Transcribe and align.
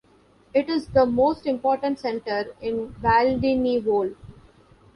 It 0.51 0.67
is 0.67 0.87
the 0.87 1.05
most 1.05 1.45
important 1.45 1.99
center 1.99 2.55
in 2.59 2.91
Valdinievole. 3.03 4.15